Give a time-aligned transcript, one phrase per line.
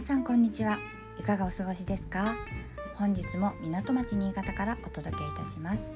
[0.00, 0.78] さんこんにちは。
[1.18, 2.34] いかがお過ごしですか？
[2.94, 5.94] 本日も港町新潟からお届けいたします。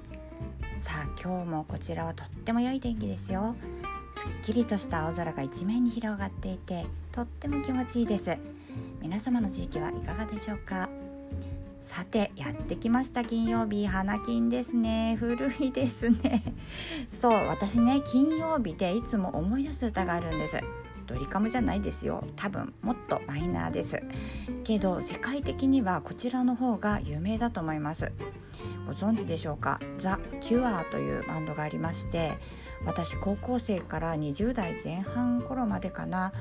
[0.78, 3.56] さあ今日もこちらはとっても良い天気ですよ。
[4.14, 8.36] すっきりとした青空が一面に広がっていてとっても気持ちいいです。
[9.00, 10.90] 皆様の地域はいかがでしょうか？
[11.80, 13.86] さてやってきました金曜日。
[13.86, 15.16] 花金ですね。
[15.18, 16.42] 古いですね。
[17.20, 20.58] そう私ね金曜日でいつも思い出す歌があるんです。
[21.06, 22.24] ドリカムじゃないですよ。
[22.36, 24.02] 多分もっとマイナーです。
[24.64, 28.12] けど世界的にはこちらの方が有名だと思います。
[28.86, 29.80] ご存知でしょうか？
[29.98, 32.34] ザ・キュアというバンドがありまして
[32.84, 36.32] 私高校生から20代前半頃までかな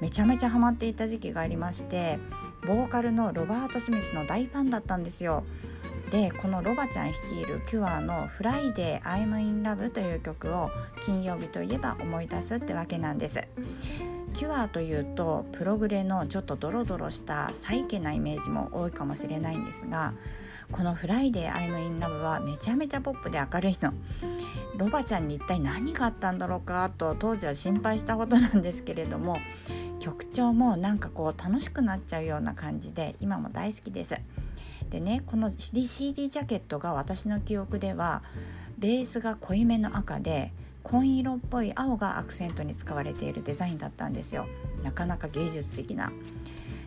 [0.00, 2.18] めちゃめちゃハマっていた時期がありまして
[2.66, 5.44] ボーカルのロバート・スミスの大ファンだったんですよ。
[6.10, 13.40] でこのロバちゃん率いる Cure の「Friday I'm in Love」という曲を金曜日といえば思い出すってわけなんです。
[14.32, 20.14] Cure というとプログレのちょっとドロドロしたサイケなイメージも多いかもしれないんですが
[20.70, 23.92] この「Friday I'm in Love」はめちゃめちゃポップで明るいの。
[24.78, 29.36] ロバちゃんに一体何があったんだろうかと当時は心配したことなんですけれども
[30.00, 34.16] 曲調もなんかこう楽しくなっちゃうような感じで今も大好きです。
[34.88, 38.22] でねこの CD ジャケットが私の記憶では
[38.78, 40.52] ベースが濃いめの赤で
[40.82, 44.46] 紺色っぽい青がアクセントに使われているデザインだったんですよ。
[44.82, 46.12] なかなか芸術的な。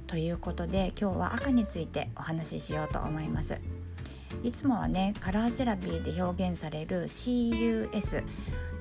[0.07, 3.59] ということで今日は赤についてお話ししようと思います。
[4.43, 8.23] いつもはねカラーセラピーで表現される CUS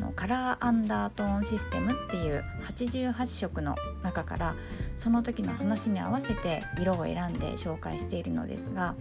[0.01, 4.55] のカラーアンダートーンシステムっていう88色の中から
[4.97, 8.95] その時の話に合わせて色を選んで紹介しているのですが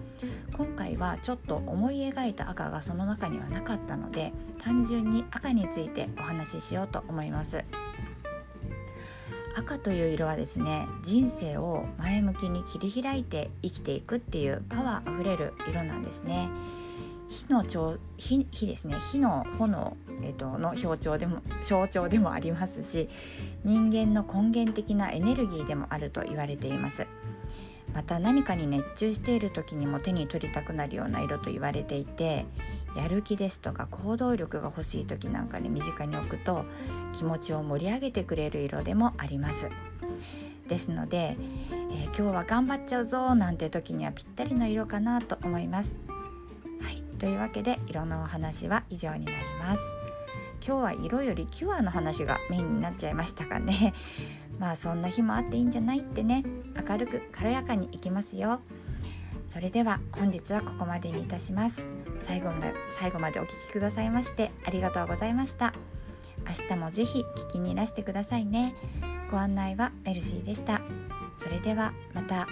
[0.55, 4.31] 今回はちょっと思い描いた赤がその中にはなかったので
[4.63, 7.63] 単純に赤についてお話ししようと思います。
[9.55, 16.49] 赤という色はですね人生を前向きに切り開いて生きていくっていうパワーあふれる色なんですね。
[17.29, 18.95] 火の調火火ですね。
[19.11, 23.09] 火の炎、えーと、の表徴でも象徴でもありますし
[23.63, 27.07] 人間の根源的なエネルギーでもあると言われています。
[27.93, 32.45] また何かに熱中している時にも手に取りたくなるような色と言われていて
[32.95, 36.65] やる気ですとか行動力が欲しい時なんかに身近に置くと
[37.13, 39.69] 気持ちを盛り上げてくれる色でもあります。
[40.67, 41.35] ですので、
[41.91, 45.99] えー、今日は頑張っちゃうぞなんて時にはぴったりの色かなと思います。
[46.81, 47.03] はい。
[47.19, 49.81] というわけで色のお話は以上になります。
[50.65, 53.93] 今日は色よりキュアの話がメインになっちゃいましたかね。
[54.59, 56.43] まあそんな日もあっていいんじゃないってね。
[56.87, 58.61] 明るく軽やかにいきますよ。
[59.47, 61.89] それでは本日はここまでにいたします。
[62.21, 65.73] 最後まで最後までお聴きくださいましてありがとうございました。
[66.47, 68.73] 明日もぜひ聞きにいらしてくださいね。
[69.29, 70.81] ご案内はメルシーでした。
[71.35, 72.47] それではまた。